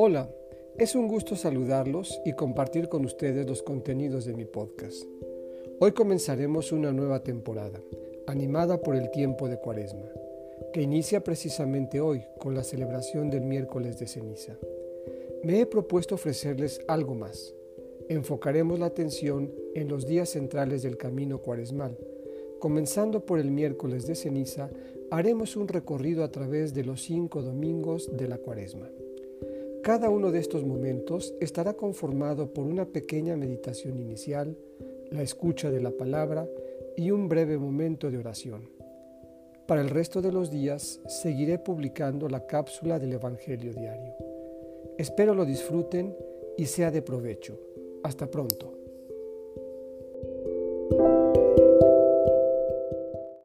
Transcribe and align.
Hola, 0.00 0.30
es 0.78 0.94
un 0.94 1.08
gusto 1.08 1.34
saludarlos 1.34 2.20
y 2.24 2.34
compartir 2.34 2.88
con 2.88 3.04
ustedes 3.04 3.44
los 3.48 3.64
contenidos 3.64 4.24
de 4.24 4.32
mi 4.32 4.44
podcast. 4.44 5.02
Hoy 5.80 5.90
comenzaremos 5.90 6.70
una 6.70 6.92
nueva 6.92 7.24
temporada, 7.24 7.82
animada 8.28 8.80
por 8.80 8.94
el 8.94 9.10
tiempo 9.10 9.48
de 9.48 9.58
Cuaresma, 9.58 10.08
que 10.72 10.82
inicia 10.82 11.24
precisamente 11.24 12.00
hoy 12.00 12.22
con 12.38 12.54
la 12.54 12.62
celebración 12.62 13.28
del 13.28 13.42
miércoles 13.42 13.98
de 13.98 14.06
ceniza. 14.06 14.56
Me 15.42 15.60
he 15.60 15.66
propuesto 15.66 16.14
ofrecerles 16.14 16.80
algo 16.86 17.16
más. 17.16 17.52
Enfocaremos 18.08 18.78
la 18.78 18.86
atención 18.86 19.52
en 19.74 19.88
los 19.88 20.06
días 20.06 20.28
centrales 20.28 20.84
del 20.84 20.96
camino 20.96 21.42
cuaresmal, 21.42 21.98
Comenzando 22.58 23.24
por 23.24 23.38
el 23.38 23.52
miércoles 23.52 24.06
de 24.08 24.16
ceniza, 24.16 24.68
haremos 25.12 25.54
un 25.56 25.68
recorrido 25.68 26.24
a 26.24 26.32
través 26.32 26.74
de 26.74 26.84
los 26.84 27.02
cinco 27.02 27.40
domingos 27.40 28.10
de 28.16 28.26
la 28.26 28.38
cuaresma. 28.38 28.90
Cada 29.88 30.10
uno 30.10 30.30
de 30.30 30.38
estos 30.38 30.66
momentos 30.66 31.34
estará 31.40 31.72
conformado 31.72 32.52
por 32.52 32.66
una 32.66 32.84
pequeña 32.84 33.38
meditación 33.38 33.98
inicial, 33.98 34.54
la 35.10 35.22
escucha 35.22 35.70
de 35.70 35.80
la 35.80 35.90
palabra 35.90 36.46
y 36.94 37.10
un 37.10 37.26
breve 37.26 37.56
momento 37.56 38.10
de 38.10 38.18
oración. 38.18 38.68
Para 39.66 39.80
el 39.80 39.88
resto 39.88 40.20
de 40.20 40.30
los 40.30 40.50
días 40.50 41.00
seguiré 41.06 41.58
publicando 41.58 42.28
la 42.28 42.46
cápsula 42.46 42.98
del 42.98 43.14
Evangelio 43.14 43.72
diario. 43.72 44.12
Espero 44.98 45.34
lo 45.34 45.46
disfruten 45.46 46.14
y 46.58 46.66
sea 46.66 46.90
de 46.90 47.00
provecho. 47.00 47.58
Hasta 48.02 48.30
pronto. 48.30 48.87